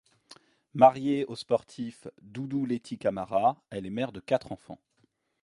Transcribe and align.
Mariée 0.73 1.25
au 1.27 1.35
sportif 1.35 2.07
Doudou 2.23 2.65
Leyti 2.65 2.97
Camara, 2.97 3.61
elle 3.69 3.85
est 3.85 3.91
mère 3.91 4.11
de 4.11 4.19
quatre 4.19 4.51
enfants. 4.51 4.79